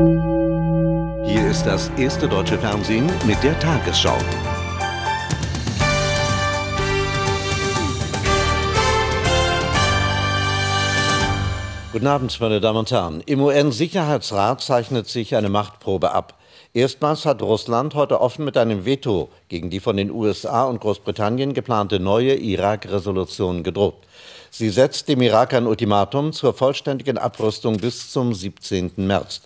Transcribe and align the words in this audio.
Hier 0.00 1.46
ist 1.50 1.64
das 1.64 1.90
erste 1.98 2.26
deutsche 2.26 2.58
Fernsehen 2.58 3.10
mit 3.26 3.42
der 3.42 3.58
Tagesschau. 3.60 4.16
Guten 11.92 12.06
Abend, 12.06 12.40
meine 12.40 12.62
Damen 12.62 12.78
und 12.78 12.90
Herren. 12.90 13.22
Im 13.26 13.42
UN-Sicherheitsrat 13.42 14.62
zeichnet 14.62 15.06
sich 15.06 15.36
eine 15.36 15.50
Machtprobe 15.50 16.12
ab. 16.12 16.38
Erstmals 16.72 17.26
hat 17.26 17.42
Russland 17.42 17.94
heute 17.94 18.22
offen 18.22 18.46
mit 18.46 18.56
einem 18.56 18.86
Veto 18.86 19.28
gegen 19.48 19.68
die 19.68 19.80
von 19.80 19.98
den 19.98 20.10
USA 20.10 20.64
und 20.64 20.80
Großbritannien 20.80 21.52
geplante 21.52 22.00
neue 22.00 22.36
Irak-Resolution 22.36 23.64
gedroht. 23.64 23.96
Sie 24.50 24.70
setzt 24.70 25.08
dem 25.08 25.20
Irak 25.20 25.52
ein 25.52 25.66
Ultimatum 25.66 26.32
zur 26.32 26.54
vollständigen 26.54 27.18
Abrüstung 27.18 27.76
bis 27.76 28.10
zum 28.10 28.32
17. 28.32 28.92
März. 28.96 29.42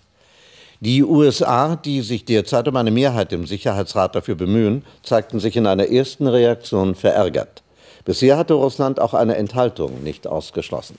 Die 0.84 1.02
USA, 1.02 1.76
die 1.76 2.02
sich 2.02 2.26
derzeit 2.26 2.68
um 2.68 2.76
eine 2.76 2.90
Mehrheit 2.90 3.32
im 3.32 3.46
Sicherheitsrat 3.46 4.14
dafür 4.14 4.34
bemühen, 4.34 4.84
zeigten 5.02 5.40
sich 5.40 5.56
in 5.56 5.66
einer 5.66 5.88
ersten 5.88 6.26
Reaktion 6.26 6.94
verärgert. 6.94 7.62
Bisher 8.04 8.36
hatte 8.36 8.52
Russland 8.52 9.00
auch 9.00 9.14
eine 9.14 9.36
Enthaltung 9.36 10.02
nicht 10.02 10.26
ausgeschlossen. 10.26 10.98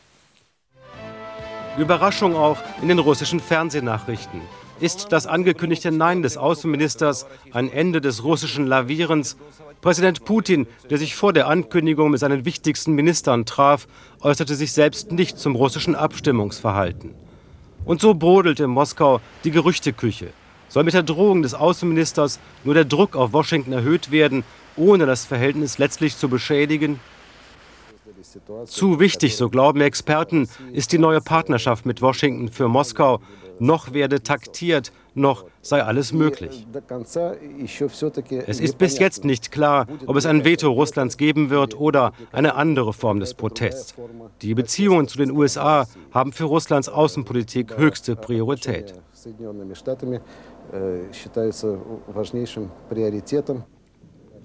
Überraschung 1.77 2.35
auch 2.35 2.57
in 2.81 2.87
den 2.87 2.97
russischen 2.97 3.39
Fernsehnachrichten. 3.39 4.41
Ist 4.79 5.11
das 5.11 5.27
angekündigte 5.27 5.91
Nein 5.91 6.23
des 6.23 6.35
Außenministers 6.35 7.27
ein 7.51 7.71
Ende 7.71 8.01
des 8.01 8.23
russischen 8.23 8.65
Lavierens? 8.65 9.37
Präsident 9.81 10.25
Putin, 10.25 10.65
der 10.89 10.97
sich 10.97 11.15
vor 11.15 11.31
der 11.31 11.47
Ankündigung 11.47 12.09
mit 12.09 12.19
seinen 12.19 12.43
wichtigsten 12.43 12.93
Ministern 12.93 13.45
traf, 13.45 13.85
äußerte 14.21 14.55
sich 14.55 14.73
selbst 14.73 15.11
nicht 15.11 15.37
zum 15.37 15.55
russischen 15.55 15.93
Abstimmungsverhalten. 15.93 17.13
Und 17.85 18.01
so 18.01 18.13
brodelte 18.13 18.63
in 18.63 18.71
Moskau 18.71 19.21
die 19.43 19.51
Gerüchteküche. 19.51 20.29
Soll 20.67 20.83
mit 20.83 20.93
der 20.93 21.03
Drohung 21.03 21.43
des 21.43 21.53
Außenministers 21.53 22.39
nur 22.63 22.73
der 22.73 22.85
Druck 22.85 23.15
auf 23.15 23.31
Washington 23.31 23.71
erhöht 23.71 24.11
werden, 24.11 24.43
ohne 24.75 25.05
das 25.05 25.25
Verhältnis 25.25 25.77
letztlich 25.77 26.17
zu 26.17 26.27
beschädigen? 26.27 26.99
Zu 28.65 28.99
wichtig, 28.99 29.37
so 29.37 29.49
glauben 29.49 29.79
Experten, 29.81 30.49
ist 30.73 30.91
die 30.91 30.97
neue 30.97 31.21
Partnerschaft 31.21 31.85
mit 31.85 32.01
Washington 32.01 32.49
für 32.49 32.67
Moskau. 32.67 33.21
Noch 33.59 33.93
werde 33.93 34.21
taktiert, 34.21 34.91
noch 35.13 35.45
sei 35.61 35.83
alles 35.83 36.13
möglich. 36.13 36.67
Es 38.47 38.59
ist 38.59 38.77
bis 38.77 38.99
jetzt 38.99 39.23
nicht 39.23 39.51
klar, 39.51 39.87
ob 40.07 40.17
es 40.17 40.25
ein 40.25 40.43
Veto 40.43 40.71
Russlands 40.71 41.17
geben 41.17 41.49
wird 41.49 41.79
oder 41.79 42.11
eine 42.31 42.55
andere 42.55 42.93
Form 42.93 43.19
des 43.19 43.33
Protests. 43.33 43.95
Die 44.41 44.53
Beziehungen 44.53 45.07
zu 45.07 45.17
den 45.17 45.31
USA 45.31 45.87
haben 46.11 46.33
für 46.33 46.45
Russlands 46.45 46.89
Außenpolitik 46.89 47.77
höchste 47.77 48.15
Priorität. 48.15 48.93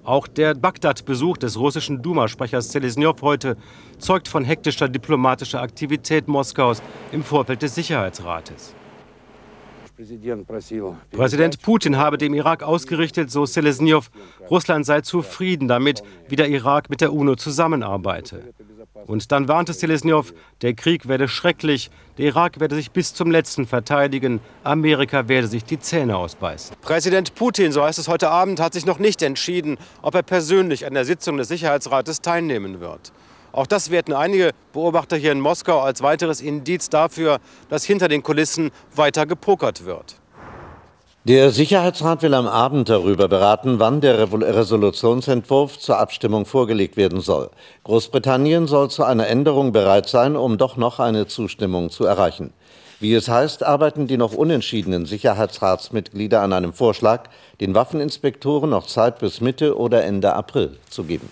Auch 0.03 0.27
der 0.27 0.55
Bagdad-Besuch 0.55 1.37
des 1.37 1.59
russischen 1.59 2.01
Duma-Sprechers 2.01 2.71
Selesnjow 2.71 3.21
heute 3.21 3.57
zeugt 3.99 4.29
von 4.29 4.45
hektischer 4.45 4.89
diplomatischer 4.89 5.61
Aktivität 5.61 6.27
Moskaus 6.27 6.83
im 7.13 7.23
Vorfeld 7.23 7.61
des 7.61 7.75
Sicherheitsrates. 7.75 8.75
Präsident 11.11 11.61
Putin 11.63 11.97
habe 11.97 12.17
dem 12.17 12.33
Irak 12.33 12.63
ausgerichtet, 12.63 13.31
so 13.31 13.45
Selesnjow, 13.45 14.09
Russland 14.51 14.87
sei 14.87 15.03
zufrieden 15.03 15.69
damit, 15.69 16.03
wie 16.29 16.37
der 16.37 16.49
Irak 16.49 16.89
mit 16.89 17.03
der 17.03 17.13
UNO 17.13 17.35
zusammenarbeite. 17.35 18.55
Und 19.07 19.31
dann 19.31 19.49
warnte 19.49 19.73
Selesnjow, 19.75 20.33
der 20.63 20.75
Krieg 20.75 21.07
werde 21.07 21.29
schrecklich, 21.29 21.91
der 22.17 22.27
Irak 22.27 22.61
werde 22.61 22.77
sich 22.77 22.93
bis 22.93 23.13
zum 23.13 23.31
letzten 23.31 23.67
verteidigen, 23.67 24.41
Amerika 24.65 25.29
werde 25.29 25.49
sich 25.49 25.65
die 25.65 25.79
Zähne 25.79 26.17
ausbeißen. 26.17 26.77
Präsident 26.81 27.35
Putin, 27.35 27.73
so 27.73 27.83
heißt 27.83 27.99
es 27.99 28.09
heute 28.09 28.31
Abend, 28.31 28.59
hat 28.61 28.73
sich 28.73 28.87
noch 28.87 28.99
nicht 28.99 29.21
entschieden, 29.23 29.77
ob 30.01 30.15
er 30.15 30.23
persönlich 30.23 30.87
an 30.87 30.95
der 30.95 31.05
Sitzung 31.05 31.37
des 31.37 31.49
Sicherheitsrates 31.49 32.23
teilnehmen 32.23 32.81
wird. 32.81 33.13
Auch 33.53 33.67
das 33.67 33.91
werten 33.91 34.13
einige 34.13 34.51
Beobachter 34.73 35.17
hier 35.17 35.33
in 35.33 35.41
Moskau 35.41 35.81
als 35.81 36.03
weiteres 36.03 36.41
Indiz 36.41 36.89
dafür, 36.89 37.39
dass 37.69 37.85
hinter 37.85 38.09
den 38.09 38.23
Kulissen 38.23 38.71
weiter 38.95 39.27
gepokert 39.27 39.85
wird. 39.85 40.17
Der 41.25 41.51
Sicherheitsrat 41.51 42.23
will 42.23 42.33
am 42.33 42.47
Abend 42.47 42.89
darüber 42.89 43.29
beraten, 43.29 43.79
wann 43.79 44.01
der 44.01 44.33
Resolutionsentwurf 44.33 45.79
zur 45.79 45.99
Abstimmung 45.99 46.47
vorgelegt 46.47 46.97
werden 46.97 47.21
soll. 47.21 47.51
Großbritannien 47.85 48.67
soll 48.67 48.89
zu 48.89 49.05
einer 49.05 49.27
Änderung 49.27 49.73
bereit 49.73 50.09
sein, 50.09 50.35
um 50.35 50.57
doch 50.57 50.79
noch 50.79 50.99
eine 50.99 51.27
Zustimmung 51.27 51.91
zu 51.91 52.07
erreichen. 52.07 52.55
Wie 53.01 53.13
es 53.13 53.29
heißt, 53.29 53.65
arbeiten 53.65 54.07
die 54.07 54.17
noch 54.17 54.33
unentschiedenen 54.33 55.05
Sicherheitsratsmitglieder 55.05 56.41
an 56.41 56.55
einem 56.55 56.73
Vorschlag, 56.73 57.25
den 57.61 57.75
Waffeninspektoren 57.75 58.71
noch 58.71 58.87
Zeit 58.87 59.19
bis 59.19 59.43
Mitte 59.43 59.79
oder 59.79 60.05
Ende 60.05 60.33
April 60.33 60.79
zu 60.89 61.05
geben. 61.05 61.31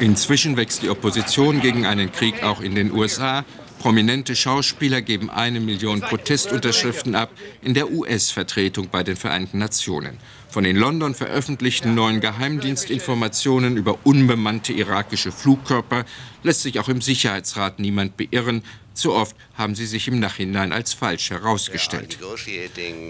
Inzwischen 0.00 0.56
wächst 0.56 0.82
die 0.82 0.90
Opposition 0.90 1.60
gegen 1.60 1.86
einen 1.86 2.10
Krieg 2.10 2.42
auch 2.42 2.60
in 2.60 2.74
den 2.74 2.92
USA. 2.92 3.44
Prominente 3.78 4.34
Schauspieler 4.34 5.02
geben 5.02 5.30
eine 5.30 5.60
Million 5.60 6.00
Protestunterschriften 6.00 7.14
ab 7.14 7.30
in 7.62 7.74
der 7.74 7.90
US-Vertretung 7.90 8.88
bei 8.90 9.02
den 9.02 9.16
Vereinten 9.16 9.58
Nationen. 9.58 10.18
Von 10.48 10.64
in 10.64 10.76
London 10.76 11.14
veröffentlichten 11.14 11.94
neuen 11.94 12.20
Geheimdienstinformationen 12.20 13.76
über 13.76 13.98
unbemannte 14.04 14.72
irakische 14.72 15.32
Flugkörper 15.32 16.04
lässt 16.42 16.62
sich 16.62 16.80
auch 16.80 16.88
im 16.88 17.02
Sicherheitsrat 17.02 17.78
niemand 17.78 18.16
beirren. 18.16 18.62
Zu 18.94 19.12
oft 19.12 19.36
haben 19.54 19.74
sie 19.74 19.86
sich 19.86 20.08
im 20.08 20.18
Nachhinein 20.18 20.72
als 20.72 20.94
falsch 20.94 21.30
herausgestellt. 21.30 22.18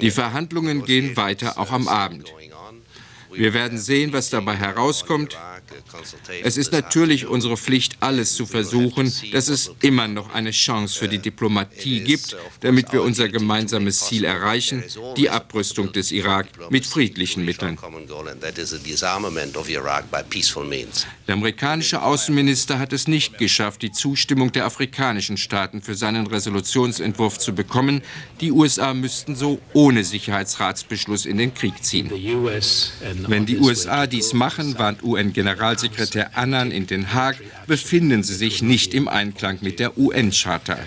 Die 0.01 0.11
Verhandlungen 0.11 0.85
gehen 0.85 1.17
weiter 1.17 1.59
auch 1.59 1.71
am 1.71 1.89
Abend. 1.89 2.33
Wir 3.35 3.55
werden 3.55 3.79
sehen, 3.79 4.13
was 4.13 4.31
dabei 4.31 4.57
herauskommt. 4.57 5.37
Es 6.43 6.57
ist 6.57 6.73
natürlich 6.73 7.27
unsere 7.27 7.57
Pflicht, 7.57 7.97
alles 8.01 8.35
zu 8.35 8.47
versuchen, 8.47 9.13
dass 9.33 9.49
es 9.49 9.71
immer 9.81 10.09
noch 10.09 10.35
eine 10.35 10.51
Chance 10.51 10.99
für 10.99 11.09
die 11.09 11.19
Diplomatie 11.19 12.01
gibt, 12.01 12.37
damit 12.61 12.93
wir 12.93 13.03
unser 13.03 13.29
gemeinsames 13.29 14.01
Ziel 14.01 14.25
erreichen, 14.25 14.85
die 15.17 15.31
Abrüstung 15.31 15.93
des 15.93 16.13
Irak 16.13 16.49
mit 16.71 16.87
friedlichen 16.87 17.45
Mitteln. 17.45 17.79
Der 21.27 21.35
amerikanische 21.35 22.03
Außenminister 22.03 22.79
hat 22.79 22.93
es 22.93 23.09
nicht 23.09 23.39
geschafft, 23.39 23.83
die 23.83 23.93
Zustimmung 23.93 24.53
der 24.53 24.67
afrikanischen 24.67 25.37
Staaten 25.37 25.83
für 25.83 25.95
seinen 25.95 26.27
Resolutionsentwurf 26.27 27.39
zu 27.39 27.55
bekommen. 27.55 28.03
Die 28.41 28.53
USA 28.53 28.95
müssten 28.95 29.37
so 29.37 29.61
ohne 29.73 30.05
Sicherheitsratsbeschluss 30.05 31.27
in 31.27 31.39
den 31.39 31.55
Krieg 31.55 31.83
ziehen. 31.83 32.11
Wenn 33.29 33.47
die 33.47 33.59
USA 33.59 34.07
dies 34.07 34.33
machen, 34.33 34.79
warnt 34.79 35.03
UN-Generalsekretär 35.03 36.37
Annan 36.37 36.71
in 36.71 36.87
Den 36.87 37.13
Haag, 37.13 37.37
befinden 37.67 38.23
sie 38.23 38.35
sich 38.35 38.63
nicht 38.63 38.95
im 38.95 39.09
Einklang 39.09 39.59
mit 39.61 39.79
der 39.79 39.99
UN-Charta. 39.99 40.79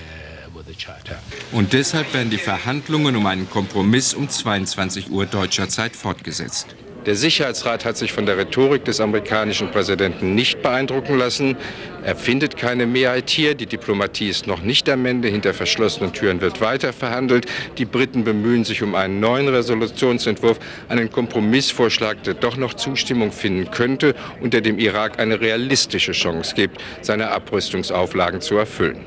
Und 1.52 1.74
deshalb 1.74 2.14
werden 2.14 2.30
die 2.30 2.38
Verhandlungen 2.38 3.16
um 3.16 3.26
einen 3.26 3.50
Kompromiss 3.50 4.14
um 4.14 4.30
22 4.30 5.10
Uhr 5.10 5.26
deutscher 5.26 5.70
Zeit 5.70 5.96
fortgesetzt. 5.96 6.77
Der 7.08 7.16
Sicherheitsrat 7.16 7.86
hat 7.86 7.96
sich 7.96 8.12
von 8.12 8.26
der 8.26 8.38
Rhetorik 8.38 8.84
des 8.84 9.00
amerikanischen 9.00 9.72
Präsidenten 9.72 10.36
nicht 10.36 10.62
beeindrucken 10.62 11.18
lassen. 11.18 11.56
Er 12.04 12.18
findet 12.18 12.58
keine 12.58 12.86
Mehrheit 12.86 13.30
hier. 13.30 13.56
Die 13.56 13.66
Diplomatie 13.66 14.28
ist 14.28 14.46
noch 14.46 14.62
nicht 14.62 14.90
am 14.90 15.06
Ende. 15.06 15.30
Hinter 15.30 15.54
verschlossenen 15.54 16.12
Türen 16.12 16.42
wird 16.42 16.60
weiter 16.60 16.92
verhandelt. 16.92 17.46
Die 17.78 17.86
Briten 17.86 18.26
bemühen 18.26 18.66
sich 18.66 18.84
um 18.84 18.94
einen 18.94 19.22
neuen 19.22 19.48
Resolutionsentwurf, 19.48 20.60
einen 20.90 21.10
Kompromissvorschlag, 21.10 22.24
der 22.24 22.34
doch 22.34 22.58
noch 22.58 22.74
Zustimmung 22.74 23.32
finden 23.32 23.72
könnte 23.72 24.14
und 24.42 24.54
der 24.54 24.60
dem 24.60 24.78
Irak 24.78 25.18
eine 25.18 25.40
realistische 25.40 26.12
Chance 26.12 26.56
gibt, 26.56 26.82
seine 27.00 27.32
Abrüstungsauflagen 27.32 28.42
zu 28.42 28.58
erfüllen. 28.58 28.98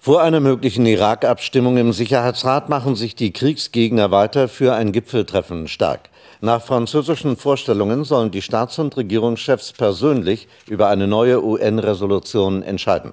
Vor 0.00 0.22
einer 0.22 0.40
möglichen 0.40 0.86
Irak-Abstimmung 0.86 1.76
im 1.76 1.92
Sicherheitsrat 1.92 2.68
machen 2.68 2.96
sich 2.96 3.14
die 3.14 3.32
Kriegsgegner 3.32 4.10
weiter 4.10 4.48
für 4.48 4.74
ein 4.74 4.90
Gipfeltreffen 4.90 5.68
stark. 5.68 6.09
Nach 6.42 6.62
französischen 6.62 7.36
Vorstellungen 7.36 8.04
sollen 8.04 8.30
die 8.30 8.40
Staats- 8.40 8.78
und 8.78 8.96
Regierungschefs 8.96 9.72
persönlich 9.72 10.48
über 10.68 10.88
eine 10.88 11.06
neue 11.06 11.44
UN-Resolution 11.44 12.62
entscheiden. 12.62 13.12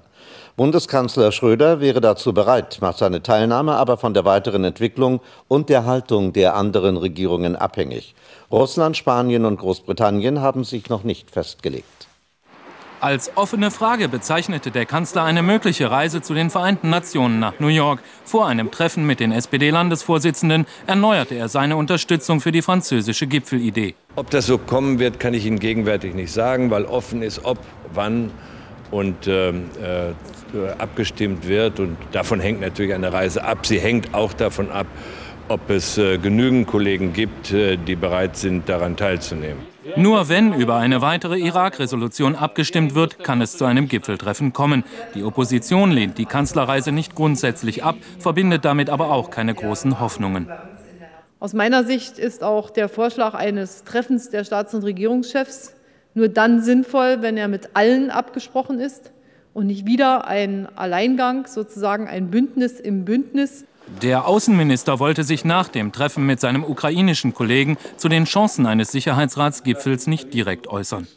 Bundeskanzler 0.55 1.33
Schröder 1.33 1.81
wäre 1.81 1.99
dazu 1.99 2.33
bereit, 2.33 2.77
macht 2.79 2.99
seine 2.99 3.21
Teilnahme 3.21 3.75
aber 3.75 3.97
von 3.97 4.13
der 4.13 4.23
weiteren 4.23 4.63
Entwicklung 4.63 5.19
und 5.49 5.67
der 5.67 5.85
Haltung 5.85 6.31
der 6.31 6.55
anderen 6.55 6.95
Regierungen 6.95 7.57
abhängig. 7.57 8.15
Russland, 8.49 8.95
Spanien 8.95 9.43
und 9.43 9.59
Großbritannien 9.59 10.39
haben 10.39 10.63
sich 10.63 10.87
noch 10.87 11.03
nicht 11.03 11.29
festgelegt. 11.29 12.06
Als 13.07 13.31
offene 13.37 13.71
Frage 13.71 14.09
bezeichnete 14.09 14.69
der 14.69 14.85
Kanzler 14.85 15.23
eine 15.23 15.41
mögliche 15.41 15.89
Reise 15.89 16.21
zu 16.21 16.33
den 16.33 16.49
Vereinten 16.49 16.89
Nationen 16.89 17.39
nach 17.39 17.57
New 17.61 17.69
York. 17.69 18.01
Vor 18.25 18.47
einem 18.47 18.69
Treffen 18.69 19.05
mit 19.05 19.21
den 19.21 19.31
SPD-Landesvorsitzenden 19.31 20.65
erneuerte 20.87 21.35
er 21.35 21.47
seine 21.47 21.77
Unterstützung 21.77 22.41
für 22.41 22.51
die 22.51 22.61
französische 22.61 23.25
Gipfelidee. 23.25 23.95
Ob 24.17 24.29
das 24.29 24.47
so 24.47 24.57
kommen 24.57 24.99
wird, 24.99 25.21
kann 25.21 25.33
ich 25.33 25.45
Ihnen 25.45 25.57
gegenwärtig 25.57 26.15
nicht 26.15 26.33
sagen, 26.33 26.69
weil 26.69 26.83
offen 26.83 27.21
ist, 27.21 27.45
ob, 27.45 27.59
wann 27.93 28.29
und 28.91 29.25
äh, 29.25 29.51
äh, 29.51 29.53
abgestimmt 30.77 31.47
wird. 31.47 31.79
Und 31.79 31.95
davon 32.11 32.41
hängt 32.41 32.59
natürlich 32.59 32.93
eine 32.93 33.13
Reise 33.13 33.41
ab. 33.41 33.65
Sie 33.65 33.79
hängt 33.79 34.13
auch 34.13 34.33
davon 34.33 34.69
ab, 34.69 34.87
ob 35.47 35.69
es 35.69 35.97
äh, 35.97 36.17
genügend 36.17 36.67
Kollegen 36.67 37.13
gibt, 37.13 37.53
äh, 37.53 37.77
die 37.77 37.95
bereit 37.95 38.35
sind, 38.35 38.67
daran 38.67 38.97
teilzunehmen. 38.97 39.76
Nur 39.95 40.29
wenn 40.29 40.53
über 40.53 40.75
eine 40.75 41.01
weitere 41.01 41.37
Irak-Resolution 41.39 42.35
abgestimmt 42.35 42.95
wird, 42.95 43.23
kann 43.23 43.41
es 43.41 43.57
zu 43.57 43.65
einem 43.65 43.87
Gipfeltreffen 43.87 44.53
kommen. 44.53 44.83
Die 45.15 45.23
Opposition 45.23 45.91
lehnt 45.91 46.17
die 46.17 46.25
Kanzlerreise 46.25 46.91
nicht 46.91 47.15
grundsätzlich 47.15 47.83
ab, 47.83 47.95
verbindet 48.19 48.65
damit 48.65 48.89
aber 48.89 49.11
auch 49.11 49.29
keine 49.29 49.53
großen 49.53 49.99
Hoffnungen. 49.99 50.47
Aus 51.39 51.53
meiner 51.53 51.83
Sicht 51.83 52.17
ist 52.17 52.43
auch 52.43 52.69
der 52.71 52.89
Vorschlag 52.89 53.33
eines 53.35 53.83
Treffens 53.83 54.29
der 54.29 54.43
Staats- 54.43 54.73
und 54.73 54.83
Regierungschefs 54.83 55.73
nur 56.15 56.29
dann 56.29 56.61
sinnvoll, 56.61 57.21
wenn 57.21 57.37
er 57.37 57.47
mit 57.47 57.75
allen 57.75 58.09
abgesprochen 58.09 58.79
ist 58.79 59.11
und 59.53 59.67
nicht 59.67 59.85
wieder 59.85 60.27
ein 60.27 60.67
Alleingang, 60.75 61.45
sozusagen 61.45 62.07
ein 62.07 62.31
Bündnis 62.31 62.79
im 62.79 63.05
Bündnis. 63.05 63.65
Der 64.01 64.27
Außenminister 64.27 64.99
wollte 64.99 65.23
sich 65.23 65.45
nach 65.45 65.69
dem 65.69 65.91
Treffen 65.91 66.25
mit 66.25 66.39
seinem 66.39 66.63
ukrainischen 66.63 67.33
Kollegen 67.33 67.77
zu 67.95 68.09
den 68.09 68.25
Chancen 68.25 68.65
eines 68.65 68.91
Sicherheitsratsgipfels 68.91 70.07
nicht 70.07 70.33
direkt 70.33 70.67
äußern. 70.67 71.07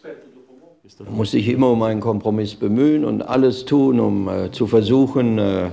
Man 1.04 1.16
muss 1.16 1.30
sich 1.30 1.48
immer 1.48 1.70
um 1.70 1.82
einen 1.82 2.00
Kompromiss 2.00 2.54
bemühen 2.54 3.04
und 3.04 3.22
alles 3.22 3.64
tun, 3.64 4.00
um 4.00 4.28
äh, 4.28 4.50
zu 4.50 4.66
versuchen, 4.66 5.38
äh, 5.38 5.68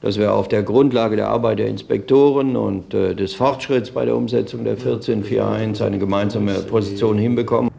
dass 0.00 0.18
wir 0.18 0.34
auf 0.34 0.48
der 0.48 0.62
Grundlage 0.62 1.16
der 1.16 1.28
Arbeit 1.28 1.58
der 1.58 1.68
Inspektoren 1.68 2.56
und 2.56 2.92
äh, 2.92 3.14
des 3.14 3.34
Fortschritts 3.34 3.90
bei 3.90 4.04
der 4.04 4.16
Umsetzung 4.16 4.64
der 4.64 4.74
1441 4.74 5.84
eine 5.84 5.98
gemeinsame 5.98 6.54
Position 6.60 7.16
hinbekommen. 7.16 7.70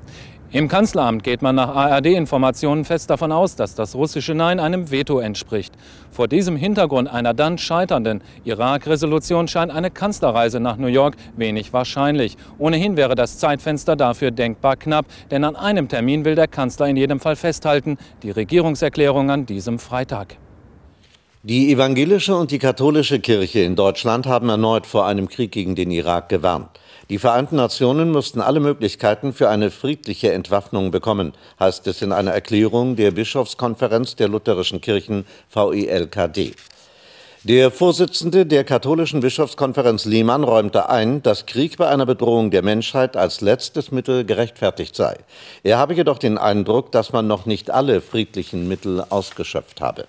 Im 0.57 0.69
Kanzleramt 0.69 1.24
geht 1.24 1.44
man 1.44 1.54
nach 1.54 1.75
ARD-Informationen 1.75 2.83
fest 2.83 3.12
davon 3.12 3.31
aus, 3.31 3.56
dass 3.56 3.75
das 3.75 3.94
russische 3.94 4.33
Nein 4.33 4.59
einem 4.59 4.89
Veto 4.89 5.19
entspricht. 5.19 5.71
Vor 6.09 6.27
diesem 6.27 6.56
Hintergrund 6.56 7.07
einer 7.13 7.36
dann 7.36 7.59
scheiternden 7.59 8.24
Irak-Resolution 8.44 9.48
scheint 9.48 9.71
eine 9.71 9.92
Kanzlerreise 9.92 10.59
nach 10.59 10.77
New 10.77 10.88
York 10.88 11.15
wenig 11.36 11.74
wahrscheinlich. 11.74 12.38
Ohnehin 12.57 12.98
wäre 12.98 13.13
das 13.13 13.38
Zeitfenster 13.38 13.95
dafür 13.95 14.31
denkbar 14.31 14.77
knapp, 14.77 15.06
denn 15.30 15.44
an 15.44 15.56
einem 15.56 15.89
Termin 15.89 16.25
will 16.25 16.33
der 16.33 16.48
Kanzler 16.48 16.88
in 16.88 16.98
jedem 16.98 17.19
Fall 17.19 17.36
festhalten, 17.36 18.00
die 18.24 18.31
Regierungserklärung 18.31 19.30
an 19.30 19.45
diesem 19.45 19.77
Freitag. 19.77 20.38
Die 21.44 21.71
evangelische 21.71 22.36
und 22.36 22.50
die 22.50 22.57
katholische 22.57 23.19
Kirche 23.19 23.60
in 23.60 23.75
Deutschland 23.75 24.25
haben 24.25 24.50
erneut 24.50 24.88
vor 24.88 25.06
einem 25.06 25.30
Krieg 25.30 25.51
gegen 25.51 25.75
den 25.75 25.92
Irak 25.92 26.30
gewarnt. 26.30 26.71
Die 27.09 27.19
Vereinten 27.19 27.56
Nationen 27.56 28.12
müssten 28.12 28.42
alle 28.42 28.59
Möglichkeiten 28.59 29.31
für 29.31 29.48
eine 29.48 29.71
friedliche 29.71 30.33
Entwaffnung 30.33 30.92
bekommen, 30.92 31.31
heißt 31.57 31.88
es 31.88 32.01
in 32.01 32.12
einer 32.12 32.31
Erklärung 32.31 32.98
der 32.98 33.12
Bischofskonferenz 33.12 34.18
der 34.18 34.27
lutherischen 34.27 34.81
Kirchen 34.81 35.25
VILKD. 35.54 36.54
Der 37.44 37.71
Vorsitzende 37.71 38.45
der 38.45 38.65
katholischen 38.65 39.21
Bischofskonferenz 39.21 40.04
Lehmann 40.04 40.44
räumte 40.44 40.89
ein, 40.89 41.24
dass 41.24 41.45
Krieg 41.45 41.77
bei 41.77 41.88
einer 41.88 42.06
Bedrohung 42.06 42.51
der 42.51 42.62
Menschheit 42.62 43.15
als 43.15 43.39
letztes 43.39 43.89
Mittel 43.89 44.25
gerechtfertigt 44.25 44.94
sei. 44.94 45.15
Er 45.63 45.77
habe 45.77 45.94
jedoch 45.94 46.18
den 46.18 46.38
Eindruck, 46.38 46.92
dass 46.92 47.13
man 47.13 47.25
noch 47.25 47.45
nicht 47.45 47.71
alle 47.71 48.01
friedlichen 48.01 48.68
Mittel 48.68 49.01
ausgeschöpft 49.10 49.80
habe. 49.80 50.07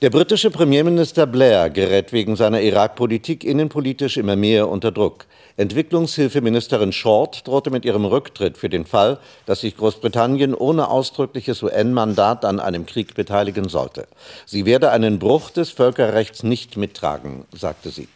Der 0.00 0.10
britische 0.10 0.52
Premierminister 0.52 1.26
Blair 1.26 1.70
gerät 1.70 2.12
wegen 2.12 2.36
seiner 2.36 2.60
Irak-Politik 2.60 3.42
innenpolitisch 3.42 4.16
immer 4.16 4.36
mehr 4.36 4.68
unter 4.68 4.92
Druck. 4.92 5.26
Entwicklungshilfeministerin 5.56 6.92
Short 6.92 7.48
drohte 7.48 7.72
mit 7.72 7.84
ihrem 7.84 8.04
Rücktritt 8.04 8.56
für 8.58 8.68
den 8.68 8.84
Fall, 8.84 9.18
dass 9.44 9.62
sich 9.62 9.76
Großbritannien 9.76 10.54
ohne 10.54 10.88
ausdrückliches 10.88 11.64
UN-Mandat 11.64 12.44
an 12.44 12.60
einem 12.60 12.86
Krieg 12.86 13.14
beteiligen 13.14 13.68
sollte. 13.68 14.06
Sie 14.46 14.66
werde 14.66 14.92
einen 14.92 15.18
Bruch 15.18 15.50
des 15.50 15.70
Völkerrechts 15.70 16.44
nicht 16.44 16.76
mittragen, 16.76 17.44
sagte 17.52 17.90
sie. 17.90 18.06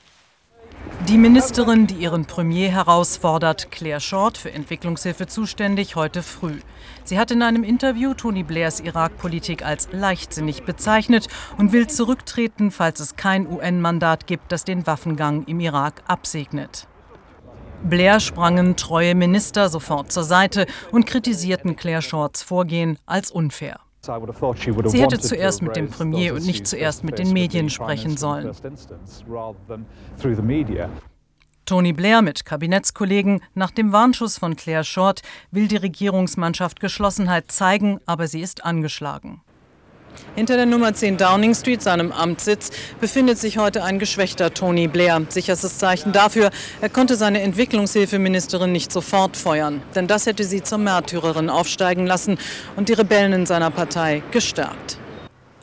Die 1.08 1.19
Ministerin, 1.19 1.87
die 1.87 1.96
ihren 1.96 2.26
Premier 2.26 2.70
herausfordert, 2.70 3.70
Claire 3.73 4.00
Short, 4.00 4.38
für 4.38 4.52
Entwicklungshilfe 4.52 5.26
zuständig, 5.26 5.96
heute 5.96 6.23
früh. 6.23 6.61
Sie 7.05 7.19
hat 7.19 7.31
in 7.31 7.43
einem 7.43 7.64
Interview 7.64 8.14
Tony 8.14 8.44
Blairs 8.44 8.81
Irak-Politik 8.81 9.64
als 9.64 9.88
leichtsinnig 9.93 10.62
bezeichnet 10.62 11.26
und 11.58 11.73
will 11.73 11.88
zurücktreten, 11.88 12.70
falls 12.70 13.00
es 13.00 13.17
kein 13.17 13.46
UN-Mandat 13.46 14.26
gibt, 14.26 14.52
das 14.52 14.64
den 14.64 14.87
Waffengang 14.87 15.44
im 15.44 15.61
Irak 15.61 16.02
absegnet. 16.06 16.87
Blair 17.82 18.20
sprangen 18.20 18.76
treue 18.76 19.17
Minister 19.17 19.69
sofort 19.69 20.12
zur 20.12 20.25
Seite 20.25 20.67
und 20.93 21.05
kritisierten 21.05 21.75
Claire 21.75 22.02
Shorts 22.02 22.43
Vorgehen 22.43 22.96
als 23.06 23.32
unfair. 23.32 23.81
Sie 24.04 25.00
hätte 25.00 25.20
zuerst 25.20 25.62
mit 25.62 25.76
dem 25.76 25.88
Premier 25.88 26.34
und 26.34 26.44
nicht 26.44 26.66
zuerst 26.66 27.04
mit 27.04 27.20
den 27.20 27.32
Medien 27.32 27.70
sprechen 27.70 28.16
sollen. 28.16 28.50
Tony 31.64 31.93
Blair 31.93 32.22
mit 32.22 32.44
Kabinettskollegen 32.44 33.43
nach 33.54 33.70
dem 33.70 33.93
Warnschuss 33.93 34.38
von 34.38 34.56
Claire 34.56 34.82
Short 34.82 35.22
will 35.52 35.69
die 35.69 35.76
Regierungsmannschaft 35.76 36.81
Geschlossenheit 36.81 37.52
zeigen, 37.52 38.00
aber 38.04 38.26
sie 38.26 38.40
ist 38.40 38.64
angeschlagen. 38.64 39.40
Hinter 40.35 40.56
der 40.56 40.67
Nummer 40.67 40.94
10 40.94 41.19
Downing 41.19 41.55
Street, 41.55 41.82
seinem 41.82 42.11
Amtssitz, 42.11 42.70
befindet 43.00 43.38
sich 43.38 43.59
heute 43.59 43.85
ein 43.85 43.99
geschwächter 43.99 44.55
Tony 44.55 44.88
Blair. 44.88 45.20
Sicherstes 45.29 45.79
Zeichen 45.79 46.12
dafür, 46.12 46.50
er 46.81 46.88
konnte 46.88 47.17
seine 47.17 47.43
Entwicklungshilfeministerin 47.43 48.73
nicht 48.73 48.93
sofort 48.93 49.37
feuern. 49.37 49.82
Denn 49.94 50.06
das 50.06 50.26
hätte 50.26 50.44
sie 50.44 50.62
zur 50.62 50.79
Märtyrerin 50.79 51.50
aufsteigen 51.50 52.06
lassen 52.06 52.38
und 52.76 52.88
die 52.88 52.94
Rebellen 52.94 53.32
in 53.32 53.47
seiner 53.47 53.70
Partei 53.70 54.23
gestärkt. 54.31 54.99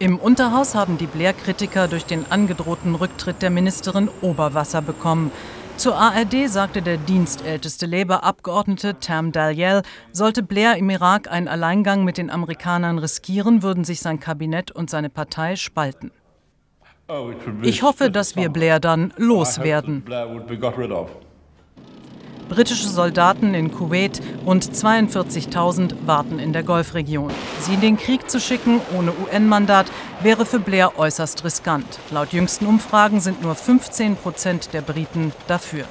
Im 0.02 0.18
Unterhaus 0.18 0.76
haben 0.76 0.98
die 0.98 1.08
Blair-Kritiker 1.08 1.90
durch 1.90 2.06
den 2.06 2.26
angedrohten 2.32 2.96
Rücktritt 2.96 3.42
der 3.42 3.50
Ministerin 3.50 4.10
Oberwasser 4.22 4.82
bekommen. 4.82 5.30
Zur 5.80 5.96
ARD 5.96 6.50
sagte 6.50 6.82
der 6.82 6.98
dienstälteste 6.98 7.86
Labour-Abgeordnete 7.86 9.00
Tam 9.00 9.32
Dalyell, 9.32 9.84
sollte 10.12 10.44
Blair 10.44 10.76
im 10.76 10.90
Irak 10.90 11.32
einen 11.32 11.48
Alleingang 11.48 12.04
mit 12.04 12.18
den 12.18 12.30
Amerikanern 12.30 13.00
riskieren, 13.00 13.64
würden 13.64 13.86
sich 13.86 14.02
sein 14.02 14.20
Kabinett 14.20 14.72
und 14.72 14.90
seine 14.90 15.10
Partei 15.10 15.56
spalten. 15.56 16.12
Ich 17.62 17.82
hoffe, 17.82 18.12
dass 18.12 18.36
wir 18.36 18.50
Blair 18.50 18.82
dann 18.82 19.14
loswerden. 19.16 20.04
Britische 22.50 22.88
Soldaten 22.88 23.54
in 23.54 23.72
Kuwait, 23.72 24.22
rund 24.44 24.66
42.000, 24.66 26.08
warten 26.08 26.40
in 26.40 26.52
der 26.52 26.64
Golfregion. 26.64 27.32
Sie 27.62 27.76
in 27.76 27.82
den 27.82 27.96
Krieg 27.96 28.30
zu 28.30 28.40
schicken 28.40 28.82
ohne 28.98 29.12
UN-Mandat 29.12 29.86
wäre 30.24 30.46
für 30.48 30.60
Blair 30.60 30.98
äußerst 30.98 31.46
riskant. 31.46 31.86
Laut 32.10 32.34
jüngsten 32.34 32.66
Umfragen 32.66 33.22
sind 33.22 33.44
nur 33.44 33.54
15 33.54 34.16
Prozent 34.16 34.74
der 34.74 34.82
Briten 34.82 35.32
dafür. 35.48 35.86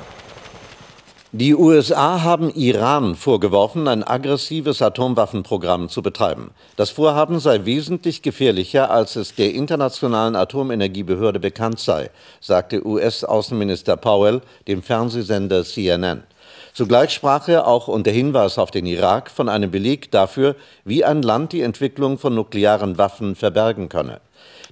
Die 1.30 1.54
USA 1.54 2.22
haben 2.22 2.50
Iran 2.54 3.14
vorgeworfen, 3.14 3.86
ein 3.86 4.02
aggressives 4.02 4.80
Atomwaffenprogramm 4.80 5.90
zu 5.90 6.00
betreiben. 6.00 6.52
Das 6.76 6.88
Vorhaben 6.88 7.38
sei 7.38 7.66
wesentlich 7.66 8.22
gefährlicher, 8.22 8.90
als 8.90 9.14
es 9.14 9.34
der 9.34 9.52
Internationalen 9.52 10.34
Atomenergiebehörde 10.34 11.38
bekannt 11.38 11.80
sei, 11.80 12.10
sagte 12.40 12.84
US-Außenminister 12.84 13.98
Powell 13.98 14.40
dem 14.66 14.82
Fernsehsender 14.82 15.64
CNN. 15.64 16.22
Zugleich 16.78 17.10
sprach 17.10 17.48
er 17.48 17.66
auch 17.66 17.88
unter 17.88 18.12
Hinweis 18.12 18.56
auf 18.56 18.70
den 18.70 18.86
Irak 18.86 19.32
von 19.32 19.48
einem 19.48 19.68
Beleg 19.68 20.12
dafür, 20.12 20.54
wie 20.84 21.04
ein 21.04 21.22
Land 21.22 21.50
die 21.50 21.62
Entwicklung 21.62 22.18
von 22.18 22.36
nuklearen 22.36 22.98
Waffen 22.98 23.34
verbergen 23.34 23.88
könne. 23.88 24.20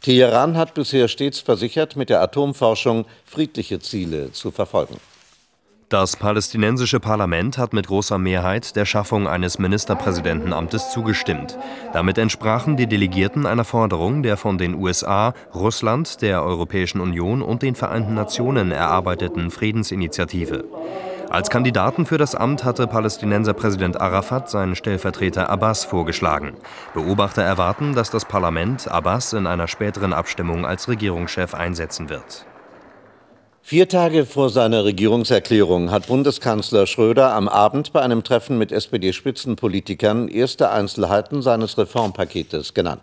Teheran 0.03 0.57
hat 0.57 0.75
bisher 0.75 1.09
stets 1.09 1.41
versichert, 1.41 1.97
mit 1.97 2.09
der 2.09 2.23
Atomforschung 2.23 3.07
friedliche 3.25 3.81
Ziele 3.81 4.31
zu 4.31 4.53
verfolgen. 4.53 4.99
Das 5.89 6.15
palästinensische 6.15 7.01
Parlament 7.01 7.59
hat 7.59 7.73
mit 7.73 7.89
großer 7.89 8.19
Mehrheit 8.19 8.77
der 8.77 8.85
Schaffung 8.85 9.27
eines 9.27 9.59
Ministerpräsidentenamtes 9.59 10.93
zugestimmt. 10.93 11.59
Damit 11.93 12.19
entsprachen 12.19 12.77
die 12.77 12.87
Delegierten 12.87 13.47
einer 13.47 13.65
Forderung 13.65 14.23
der 14.23 14.37
von 14.37 14.59
den 14.59 14.75
USA, 14.75 15.35
Russland, 15.53 16.23
der 16.23 16.45
Europäischen 16.45 17.01
Union 17.01 17.43
und 17.43 17.63
den 17.63 17.75
Vereinten 17.75 18.15
Nationen 18.15 18.71
erarbeiteten 18.71 19.51
Friedensinitiative. 19.51 20.65
Als 21.37 21.51
Kandidaten 21.51 22.07
für 22.07 22.17
das 22.17 22.35
Amt 22.35 22.65
hatte 22.65 22.87
Palästinenser 22.87 23.53
Präsident 23.53 24.01
Arafat 24.01 24.49
seinen 24.49 24.75
Stellvertreter 24.75 25.51
Abbas 25.51 25.85
vorgeschlagen. 25.85 26.55
Beobachter 26.95 27.43
erwarten, 27.43 27.95
dass 27.95 28.09
das 28.09 28.25
Parlament 28.25 28.91
Abbas 28.91 29.35
in 29.35 29.47
einer 29.47 29.69
späteren 29.69 30.15
Abstimmung 30.15 30.65
als 30.65 30.89
Regierungschef 30.89 31.53
einsetzen 31.53 32.09
wird. 32.09 32.47
Vier 33.69 33.89
Tage 33.89 34.27
vor 34.27 34.49
seiner 34.49 34.85
Regierungserklärung 34.85 35.91
hat 35.91 36.07
Bundeskanzler 36.07 36.87
Schröder 36.87 37.33
am 37.33 37.49
Abend 37.49 37.93
bei 37.93 38.01
einem 38.01 38.23
Treffen 38.23 38.59
mit 38.59 38.71
SPD-Spitzenpolitikern 38.71 40.29
erste 40.29 40.71
Einzelheiten 40.71 41.43
seines 41.43 41.77
Reformpaketes 41.77 42.75
genannt. 42.75 43.03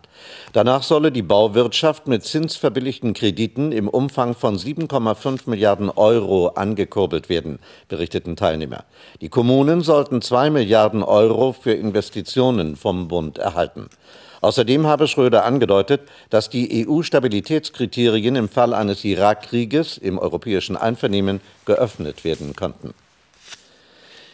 Danach 0.53 0.83
solle 0.83 1.11
die 1.11 1.21
Bauwirtschaft 1.21 2.07
mit 2.07 2.23
zinsverbilligten 2.23 3.13
Krediten 3.13 3.73
im 3.73 3.89
Umfang 3.89 4.35
von 4.35 4.57
7,5 4.57 5.49
Milliarden 5.49 5.89
Euro 5.89 6.47
angekurbelt 6.47 7.27
werden, 7.27 7.59
berichteten 7.89 8.37
Teilnehmer. 8.37 8.85
Die 9.19 9.27
Kommunen 9.27 9.81
sollten 9.81 10.21
zwei 10.21 10.49
Milliarden 10.49 11.03
Euro 11.03 11.51
für 11.51 11.73
Investitionen 11.73 12.77
vom 12.77 13.09
Bund 13.09 13.37
erhalten. 13.37 13.89
Außerdem 14.43 14.87
habe 14.87 15.07
Schröder 15.07 15.45
angedeutet, 15.45 16.01
dass 16.29 16.49
die 16.49 16.85
EU-Stabilitätskriterien 16.85 18.35
im 18.35 18.49
Fall 18.49 18.73
eines 18.73 19.05
Irakkrieges 19.05 19.97
im 19.97 20.19
europäischen 20.19 20.75
Einvernehmen 20.75 21.39
geöffnet 21.63 22.25
werden 22.25 22.53
könnten. 22.53 22.93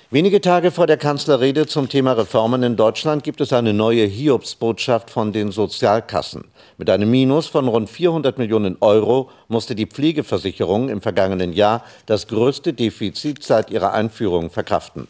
Wenige 0.09 0.41
Tage 0.41 0.71
vor 0.71 0.87
der 0.87 0.97
Kanzlerrede 0.97 1.67
zum 1.67 1.89
Thema 1.89 2.13
Reformen 2.13 2.63
in 2.63 2.75
Deutschland 2.75 3.23
gibt 3.23 3.39
es 3.39 3.53
eine 3.53 3.71
neue 3.71 4.03
Hiobsbotschaft 4.05 5.11
von 5.11 5.31
den 5.31 5.51
Sozialkassen. 5.51 6.45
Mit 6.79 6.89
einem 6.89 7.11
Minus 7.11 7.45
von 7.45 7.67
rund 7.67 7.87
400 7.87 8.39
Millionen 8.39 8.77
Euro 8.79 9.29
musste 9.47 9.75
die 9.75 9.85
Pflegeversicherung 9.85 10.89
im 10.89 11.01
vergangenen 11.01 11.53
Jahr 11.53 11.83
das 12.07 12.25
größte 12.25 12.73
Defizit 12.73 13.43
seit 13.43 13.69
ihrer 13.69 13.93
Einführung 13.93 14.49
verkraften. 14.49 15.07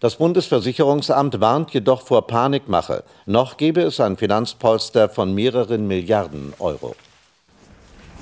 Das 0.00 0.16
Bundesversicherungsamt 0.16 1.42
warnt 1.42 1.74
jedoch 1.74 2.00
vor 2.00 2.26
Panikmache. 2.26 3.04
Noch 3.26 3.58
gebe 3.58 3.82
es 3.82 4.00
ein 4.00 4.16
Finanzpolster 4.16 5.10
von 5.10 5.34
mehreren 5.34 5.86
Milliarden 5.86 6.54
Euro. 6.58 6.96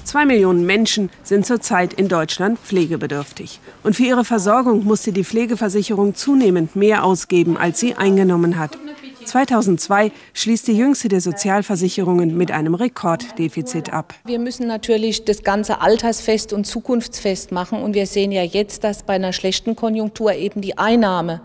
Zwei 0.08 0.24
Millionen 0.24 0.64
Menschen 0.64 1.10
sind 1.22 1.44
zurzeit 1.44 1.92
in 1.92 2.08
Deutschland 2.08 2.58
pflegebedürftig. 2.58 3.60
Und 3.82 3.94
für 3.94 4.04
ihre 4.04 4.24
Versorgung 4.24 4.86
musste 4.86 5.12
die 5.12 5.22
Pflegeversicherung 5.22 6.14
zunehmend 6.14 6.74
mehr 6.74 7.04
ausgeben, 7.04 7.58
als 7.58 7.78
sie 7.78 7.94
eingenommen 7.94 8.58
hat. 8.58 8.78
2002 9.26 10.10
schließt 10.32 10.66
die 10.66 10.78
jüngste 10.78 11.08
der 11.08 11.20
Sozialversicherungen 11.20 12.34
mit 12.38 12.50
einem 12.52 12.74
Rekorddefizit 12.74 13.92
ab. 13.92 14.14
Wir 14.24 14.38
müssen 14.38 14.66
natürlich 14.66 15.26
das 15.26 15.42
Ganze 15.42 15.82
altersfest 15.82 16.54
und 16.54 16.64
zukunftsfest 16.64 17.52
machen. 17.52 17.82
Und 17.82 17.92
wir 17.92 18.06
sehen 18.06 18.32
ja 18.32 18.42
jetzt, 18.42 18.84
dass 18.84 19.02
bei 19.02 19.12
einer 19.12 19.34
schlechten 19.34 19.76
Konjunktur 19.76 20.32
eben 20.32 20.62
die 20.62 20.78
Einnahme 20.78 21.42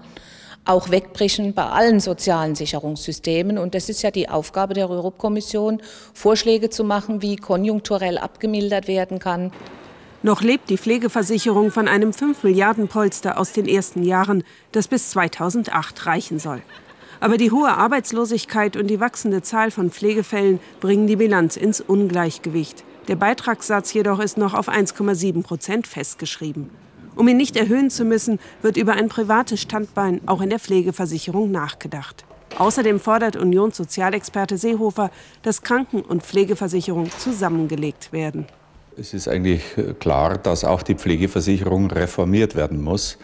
auch 0.65 0.91
wegbrechen 0.91 1.53
bei 1.53 1.65
allen 1.65 1.99
sozialen 1.99 2.55
Sicherungssystemen. 2.55 3.57
Und 3.57 3.75
das 3.75 3.89
ist 3.89 4.01
ja 4.01 4.11
die 4.11 4.29
Aufgabe 4.29 4.73
der 4.73 4.89
Europkommission, 4.89 5.81
Vorschläge 6.13 6.69
zu 6.69 6.83
machen, 6.83 7.21
wie 7.21 7.35
konjunkturell 7.35 8.17
abgemildert 8.17 8.87
werden 8.87 9.19
kann. 9.19 9.51
Noch 10.21 10.41
lebt 10.41 10.69
die 10.69 10.77
Pflegeversicherung 10.77 11.69
von 11.69 11.89
einem 11.89 12.13
5 12.13 12.43
Milliarden 12.43 12.87
Polster 12.87 13.37
aus 13.37 13.51
den 13.51 13.67
ersten 13.67 14.03
Jahren, 14.03 14.45
das 14.71 14.87
bis 14.87 15.09
2008 15.09 16.05
reichen 16.05 16.39
soll. 16.39 16.61
Aber 17.19 17.37
die 17.37 17.51
hohe 17.51 17.69
Arbeitslosigkeit 17.69 18.77
und 18.77 18.87
die 18.87 19.01
wachsende 19.01 19.41
Zahl 19.41 19.69
von 19.69 19.91
Pflegefällen 19.91 20.59
bringen 20.79 21.07
die 21.07 21.17
Bilanz 21.17 21.57
ins 21.57 21.81
Ungleichgewicht. 21.81 22.85
Der 23.09 23.17
Beitragssatz 23.17 23.93
jedoch 23.93 24.19
ist 24.19 24.37
noch 24.37 24.53
auf 24.53 24.69
1,7 24.69 25.43
Prozent 25.43 25.87
festgeschrieben. 25.87 26.69
Um 27.15 27.27
ihn 27.27 27.37
nicht 27.37 27.55
erhöhen 27.55 27.89
zu 27.89 28.05
müssen, 28.05 28.39
wird 28.61 28.77
über 28.77 28.93
ein 28.93 29.07
privates 29.07 29.61
Standbein 29.61 30.21
auch 30.25 30.41
in 30.41 30.49
der 30.49 30.59
Pflegeversicherung 30.59 31.51
nachgedacht. 31.51 32.25
Außerdem 32.57 32.99
fordert 32.99 33.35
Unionssozialexperte 33.35 34.57
Seehofer, 34.57 35.09
dass 35.41 35.63
Kranken- 35.63 36.01
und 36.01 36.23
Pflegeversicherung 36.23 37.09
zusammengelegt 37.17 38.13
werden. 38.13 38.45
Es 38.95 39.13
ist 39.13 39.27
eigentlich 39.27 39.63
äh, 39.77 39.93
klar, 39.93 40.37
dass 40.37 40.63
auch 40.63 40.83
die 40.83 40.95
Pflegeversicherung 40.95 41.89
reformiert 41.89 42.55
werden 42.55 42.83
muss. 42.83 43.17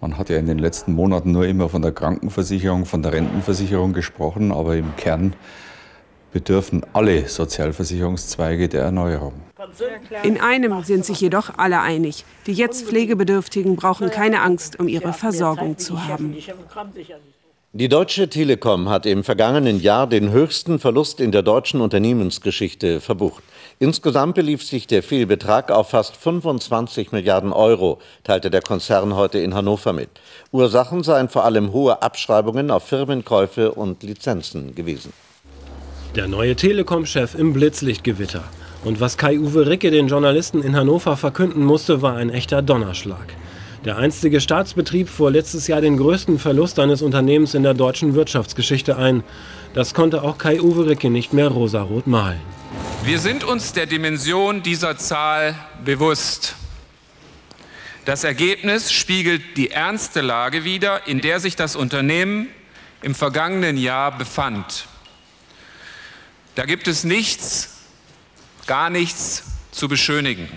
Man 0.00 0.16
hat 0.16 0.30
ja 0.30 0.38
in 0.38 0.46
den 0.46 0.58
letzten 0.58 0.94
Monaten 0.94 1.32
nur 1.32 1.46
immer 1.46 1.68
von 1.68 1.82
der 1.82 1.92
Krankenversicherung, 1.92 2.86
von 2.86 3.02
der 3.02 3.12
Rentenversicherung 3.12 3.92
gesprochen, 3.92 4.50
aber 4.50 4.74
im 4.76 4.96
Kern 4.96 5.34
bedürfen 6.32 6.84
alle 6.92 7.28
Sozialversicherungszweige 7.28 8.68
der 8.68 8.82
Erneuerung. 8.82 9.34
In 10.22 10.40
einem 10.40 10.82
sind 10.82 11.04
sich 11.04 11.20
jedoch 11.20 11.58
alle 11.58 11.80
einig. 11.80 12.24
Die 12.46 12.52
jetzt 12.52 12.86
Pflegebedürftigen 12.86 13.76
brauchen 13.76 14.10
keine 14.10 14.42
Angst 14.42 14.78
um 14.80 14.88
ihre 14.88 15.12
Versorgung 15.12 15.78
zu 15.78 16.04
haben. 16.04 16.36
Die 17.74 17.88
Deutsche 17.88 18.28
Telekom 18.28 18.90
hat 18.90 19.06
im 19.06 19.24
vergangenen 19.24 19.80
Jahr 19.80 20.06
den 20.06 20.30
höchsten 20.30 20.78
Verlust 20.78 21.20
in 21.20 21.32
der 21.32 21.40
deutschen 21.40 21.80
Unternehmensgeschichte 21.80 23.00
verbucht. 23.00 23.42
Insgesamt 23.78 24.34
belief 24.34 24.62
sich 24.62 24.86
der 24.86 25.02
Fehlbetrag 25.02 25.70
auf 25.70 25.88
fast 25.88 26.14
25 26.18 27.12
Milliarden 27.12 27.50
Euro, 27.50 27.98
teilte 28.24 28.50
der 28.50 28.60
Konzern 28.60 29.14
heute 29.14 29.38
in 29.38 29.54
Hannover 29.54 29.94
mit. 29.94 30.10
Ursachen 30.50 31.02
seien 31.02 31.30
vor 31.30 31.46
allem 31.46 31.72
hohe 31.72 32.02
Abschreibungen 32.02 32.70
auf 32.70 32.82
Firmenkäufe 32.82 33.72
und 33.72 34.02
Lizenzen 34.02 34.74
gewesen. 34.74 35.14
Der 36.14 36.28
neue 36.28 36.54
Telekom-Chef 36.54 37.34
im 37.34 37.54
Blitzlichtgewitter. 37.54 38.44
Und 38.84 39.00
was 39.00 39.16
Kai-Uwe 39.16 39.66
Ricke 39.66 39.90
den 39.90 40.08
Journalisten 40.08 40.62
in 40.62 40.76
Hannover 40.76 41.16
verkünden 41.16 41.64
musste, 41.64 42.02
war 42.02 42.16
ein 42.16 42.28
echter 42.28 42.60
Donnerschlag. 42.60 43.32
Der 43.86 43.96
einstige 43.96 44.42
Staatsbetrieb 44.42 45.08
fuhr 45.08 45.30
letztes 45.30 45.68
Jahr 45.68 45.80
den 45.80 45.96
größten 45.96 46.38
Verlust 46.38 46.78
eines 46.78 47.00
Unternehmens 47.00 47.54
in 47.54 47.62
der 47.62 47.72
deutschen 47.72 48.14
Wirtschaftsgeschichte 48.14 48.98
ein. 48.98 49.24
Das 49.72 49.94
konnte 49.94 50.22
auch 50.22 50.36
Kai-Uwe 50.36 50.86
Ricke 50.86 51.08
nicht 51.08 51.32
mehr 51.32 51.48
rosarot 51.48 52.06
malen. 52.06 52.40
Wir 53.04 53.18
sind 53.18 53.42
uns 53.42 53.72
der 53.72 53.86
Dimension 53.86 54.62
dieser 54.62 54.98
Zahl 54.98 55.54
bewusst. 55.82 56.56
Das 58.04 58.22
Ergebnis 58.22 58.92
spiegelt 58.92 59.40
die 59.56 59.70
ernste 59.70 60.20
Lage 60.20 60.64
wider, 60.64 61.06
in 61.06 61.22
der 61.22 61.40
sich 61.40 61.56
das 61.56 61.74
Unternehmen 61.74 62.48
im 63.00 63.14
vergangenen 63.14 63.78
Jahr 63.78 64.18
befand. 64.18 64.88
Da 66.54 66.66
gibt 66.66 66.86
es 66.86 67.02
nichts, 67.02 67.70
gar 68.66 68.90
nichts 68.90 69.44
zu 69.70 69.88
beschönigen. 69.88 70.48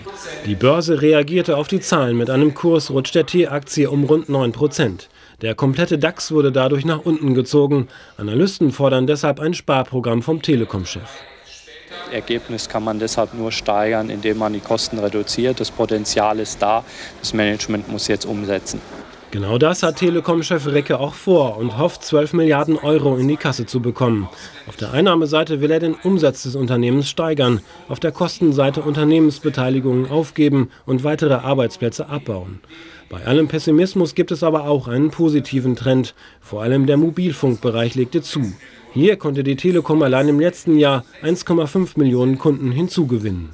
Die 0.44 0.54
Börse 0.54 1.00
reagierte 1.00 1.56
auf 1.56 1.68
die 1.68 1.80
Zahlen. 1.80 2.18
Mit 2.18 2.28
einem 2.28 2.52
Kurs 2.52 2.90
rutscht 2.90 3.14
der 3.14 3.24
T-Aktie 3.24 3.90
um 3.90 4.04
rund 4.04 4.28
9 4.28 4.52
Prozent. 4.52 5.08
Der 5.40 5.54
komplette 5.54 5.98
DAX 5.98 6.32
wurde 6.32 6.52
dadurch 6.52 6.84
nach 6.84 7.00
unten 7.00 7.34
gezogen. 7.34 7.88
Analysten 8.18 8.72
fordern 8.72 9.06
deshalb 9.06 9.40
ein 9.40 9.54
Sparprogramm 9.54 10.22
vom 10.22 10.42
Telekom-Chef. 10.42 11.08
Ergebnis 12.12 12.68
kann 12.68 12.84
man 12.84 12.98
deshalb 12.98 13.32
nur 13.32 13.50
steigern, 13.50 14.10
indem 14.10 14.36
man 14.36 14.52
die 14.52 14.60
Kosten 14.60 14.98
reduziert. 14.98 15.60
Das 15.60 15.70
Potenzial 15.70 16.38
ist 16.40 16.60
da. 16.60 16.84
Das 17.20 17.32
Management 17.32 17.88
muss 17.88 18.06
jetzt 18.06 18.26
umsetzen. 18.26 18.80
Genau 19.36 19.58
das 19.58 19.82
hat 19.82 19.96
Telekom-Chef 19.96 20.66
Recke 20.66 20.98
auch 20.98 21.12
vor 21.12 21.58
und 21.58 21.76
hofft, 21.76 22.02
12 22.02 22.32
Milliarden 22.32 22.78
Euro 22.78 23.18
in 23.18 23.28
die 23.28 23.36
Kasse 23.36 23.66
zu 23.66 23.82
bekommen. 23.82 24.30
Auf 24.66 24.76
der 24.76 24.94
Einnahmeseite 24.94 25.60
will 25.60 25.70
er 25.70 25.78
den 25.78 25.92
Umsatz 25.92 26.44
des 26.44 26.56
Unternehmens 26.56 27.10
steigern, 27.10 27.60
auf 27.90 28.00
der 28.00 28.12
Kostenseite 28.12 28.80
Unternehmensbeteiligungen 28.80 30.10
aufgeben 30.10 30.70
und 30.86 31.04
weitere 31.04 31.34
Arbeitsplätze 31.34 32.08
abbauen. 32.08 32.60
Bei 33.10 33.26
allem 33.26 33.46
Pessimismus 33.46 34.14
gibt 34.14 34.30
es 34.30 34.42
aber 34.42 34.64
auch 34.64 34.88
einen 34.88 35.10
positiven 35.10 35.76
Trend. 35.76 36.14
Vor 36.40 36.62
allem 36.62 36.86
der 36.86 36.96
Mobilfunkbereich 36.96 37.94
legte 37.94 38.22
zu. 38.22 38.54
Hier 38.94 39.18
konnte 39.18 39.44
die 39.44 39.56
Telekom 39.56 40.00
allein 40.00 40.28
im 40.28 40.40
letzten 40.40 40.78
Jahr 40.78 41.04
1,5 41.22 41.98
Millionen 41.98 42.38
Kunden 42.38 42.72
hinzugewinnen. 42.72 43.50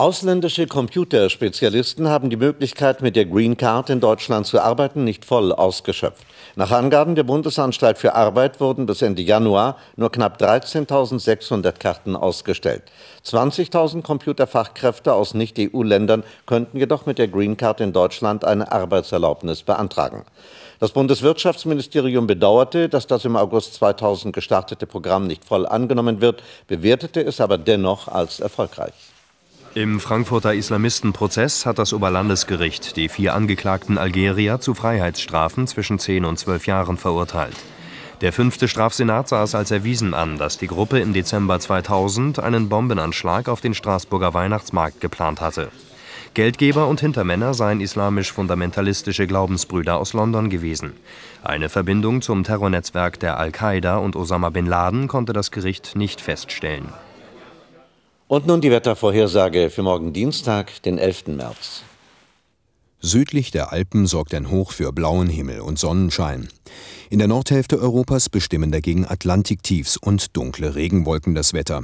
Ausländische 0.00 0.66
Computerspezialisten 0.66 2.08
haben 2.08 2.30
die 2.30 2.38
Möglichkeit, 2.38 3.02
mit 3.02 3.16
der 3.16 3.26
Green 3.26 3.58
Card 3.58 3.90
in 3.90 4.00
Deutschland 4.00 4.46
zu 4.46 4.58
arbeiten, 4.58 5.04
nicht 5.04 5.26
voll 5.26 5.52
ausgeschöpft. 5.52 6.24
Nach 6.56 6.70
Angaben 6.70 7.16
der 7.16 7.24
Bundesanstalt 7.24 7.98
für 7.98 8.14
Arbeit 8.14 8.60
wurden 8.60 8.86
bis 8.86 9.02
Ende 9.02 9.20
Januar 9.20 9.76
nur 9.96 10.10
knapp 10.10 10.40
13.600 10.40 11.72
Karten 11.72 12.16
ausgestellt. 12.16 12.84
20.000 13.26 14.00
Computerfachkräfte 14.00 15.12
aus 15.12 15.34
Nicht-EU-Ländern 15.34 16.24
könnten 16.46 16.78
jedoch 16.78 17.04
mit 17.04 17.18
der 17.18 17.28
Green 17.28 17.58
Card 17.58 17.82
in 17.82 17.92
Deutschland 17.92 18.46
eine 18.46 18.72
Arbeitserlaubnis 18.72 19.64
beantragen. 19.64 20.24
Das 20.78 20.92
Bundeswirtschaftsministerium 20.92 22.26
bedauerte, 22.26 22.88
dass 22.88 23.06
das 23.06 23.26
im 23.26 23.36
August 23.36 23.74
2000 23.74 24.34
gestartete 24.34 24.86
Programm 24.86 25.26
nicht 25.26 25.44
voll 25.44 25.66
angenommen 25.66 26.22
wird, 26.22 26.42
bewertete 26.68 27.20
es 27.20 27.38
aber 27.38 27.58
dennoch 27.58 28.08
als 28.08 28.40
erfolgreich. 28.40 28.94
Im 29.74 30.00
Frankfurter 30.00 30.52
Islamistenprozess 30.52 31.64
hat 31.64 31.78
das 31.78 31.92
Oberlandesgericht 31.92 32.96
die 32.96 33.08
vier 33.08 33.34
angeklagten 33.34 33.98
Algerier 33.98 34.58
zu 34.58 34.74
Freiheitsstrafen 34.74 35.68
zwischen 35.68 36.00
10 36.00 36.24
und 36.24 36.40
12 36.40 36.66
Jahren 36.66 36.96
verurteilt. 36.96 37.54
Der 38.20 38.32
fünfte 38.32 38.66
Strafsenat 38.66 39.28
sah 39.28 39.44
es 39.44 39.54
als 39.54 39.70
erwiesen 39.70 40.12
an, 40.12 40.38
dass 40.38 40.58
die 40.58 40.66
Gruppe 40.66 40.98
im 40.98 41.12
Dezember 41.12 41.60
2000 41.60 42.40
einen 42.40 42.68
Bombenanschlag 42.68 43.48
auf 43.48 43.60
den 43.60 43.74
Straßburger 43.74 44.34
Weihnachtsmarkt 44.34 45.00
geplant 45.00 45.40
hatte. 45.40 45.68
Geldgeber 46.34 46.88
und 46.88 47.00
Hintermänner 47.00 47.54
seien 47.54 47.80
islamisch-fundamentalistische 47.80 49.28
Glaubensbrüder 49.28 49.98
aus 49.98 50.14
London 50.14 50.50
gewesen. 50.50 50.94
Eine 51.44 51.68
Verbindung 51.68 52.22
zum 52.22 52.42
Terrornetzwerk 52.42 53.20
der 53.20 53.38
Al-Qaida 53.38 53.98
und 53.98 54.16
Osama 54.16 54.50
bin 54.50 54.66
Laden 54.66 55.06
konnte 55.06 55.32
das 55.32 55.52
Gericht 55.52 55.94
nicht 55.94 56.20
feststellen. 56.20 56.88
Und 58.30 58.46
nun 58.46 58.60
die 58.60 58.70
Wettervorhersage 58.70 59.70
für 59.70 59.82
morgen 59.82 60.12
Dienstag, 60.12 60.84
den 60.84 60.98
11. 60.98 61.26
März. 61.26 61.82
Südlich 63.00 63.50
der 63.50 63.72
Alpen 63.72 64.06
sorgt 64.06 64.34
ein 64.34 64.52
Hoch 64.52 64.70
für 64.70 64.92
blauen 64.92 65.28
Himmel 65.28 65.62
und 65.62 65.80
Sonnenschein. 65.80 66.48
In 67.10 67.18
der 67.18 67.26
Nordhälfte 67.26 67.80
Europas 67.80 68.28
bestimmen 68.28 68.70
dagegen 68.70 69.04
Atlantiktiefs 69.04 69.96
und 69.96 70.36
dunkle 70.36 70.76
Regenwolken 70.76 71.34
das 71.34 71.54
Wetter. 71.54 71.82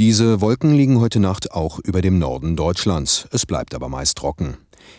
Diese 0.00 0.40
Wolken 0.40 0.74
liegen 0.74 0.98
heute 0.98 1.20
Nacht 1.20 1.52
auch 1.52 1.78
über 1.78 2.02
dem 2.02 2.18
Norden 2.18 2.56
Deutschlands. 2.56 3.28
Es 3.30 3.46
bleibt 3.46 3.76
aber 3.76 3.88
meist 3.88 4.18
trocken. 4.18 4.56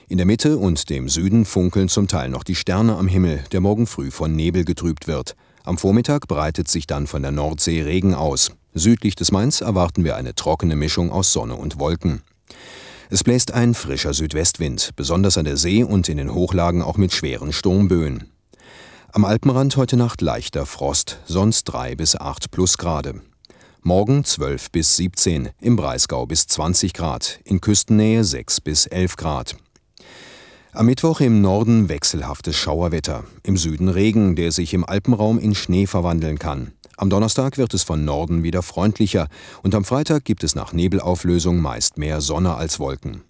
In 0.07 0.15
der 0.15 0.25
Mitte 0.25 0.57
und 0.57 0.89
dem 0.89 1.09
Süden 1.09 1.43
funkeln 1.43 1.89
zum 1.89 2.07
Teil 2.07 2.29
noch 2.29 2.45
die 2.45 2.55
Sterne 2.55 2.95
am 2.95 3.09
Himmel, 3.09 3.43
der 3.51 3.59
morgen 3.59 3.87
früh 3.87 4.09
von 4.09 4.33
Nebel 4.37 4.63
getrübt 4.63 5.05
wird. 5.05 5.35
Am 5.65 5.77
Vormittag 5.77 6.29
breitet 6.29 6.69
sich 6.69 6.87
dann 6.87 7.07
von 7.07 7.23
der 7.23 7.31
Nordsee 7.31 7.81
Regen 7.81 8.15
aus. 8.15 8.51
Südlich 8.73 9.15
des 9.15 9.31
Mainz 9.31 9.61
erwarten 9.61 10.03
wir 10.03 10.15
eine 10.15 10.35
trockene 10.35 10.75
Mischung 10.75 11.11
aus 11.11 11.33
Sonne 11.33 11.55
und 11.55 11.79
Wolken. 11.79 12.21
Es 13.09 13.23
bläst 13.23 13.51
ein 13.51 13.73
frischer 13.73 14.13
Südwestwind, 14.13 14.91
besonders 14.95 15.37
an 15.37 15.45
der 15.45 15.57
See 15.57 15.83
und 15.83 16.07
in 16.09 16.17
den 16.17 16.33
Hochlagen 16.33 16.83
auch 16.83 16.97
mit 16.97 17.11
schweren 17.11 17.51
Sturmböen. 17.51 18.29
Am 19.11 19.25
Alpenrand 19.25 19.75
heute 19.77 19.97
Nacht 19.97 20.21
leichter 20.21 20.67
Frost, 20.67 21.17
sonst 21.25 21.63
3 21.63 21.95
bis 21.95 22.15
8 22.15 22.51
Plusgrade. 22.51 23.21
Morgen 23.81 24.23
12 24.23 24.69
bis 24.69 24.97
17, 24.97 25.49
im 25.59 25.75
Breisgau 25.75 26.27
bis 26.27 26.45
20 26.45 26.93
Grad, 26.93 27.39
in 27.45 27.61
Küstennähe 27.61 28.23
6 28.23 28.61
bis 28.61 28.85
11 28.85 29.15
Grad. 29.15 29.55
Am 30.71 30.85
Mittwoch 30.85 31.19
im 31.19 31.41
Norden 31.41 31.89
wechselhaftes 31.89 32.55
Schauerwetter, 32.55 33.23
im 33.41 33.57
Süden 33.57 33.89
Regen, 33.89 34.35
der 34.35 34.51
sich 34.51 34.75
im 34.75 34.85
Alpenraum 34.85 35.39
in 35.39 35.55
Schnee 35.55 35.87
verwandeln 35.87 36.37
kann. 36.37 36.73
Am 36.95 37.09
Donnerstag 37.09 37.57
wird 37.57 37.73
es 37.73 37.81
von 37.81 38.05
Norden 38.05 38.43
wieder 38.43 38.61
freundlicher 38.61 39.29
und 39.63 39.73
am 39.73 39.83
Freitag 39.83 40.25
gibt 40.25 40.43
es 40.43 40.53
nach 40.53 40.71
Nebelauflösung 40.71 41.59
meist 41.59 41.97
mehr 41.97 42.21
Sonne 42.21 42.53
als 42.53 42.79
Wolken. 42.79 43.23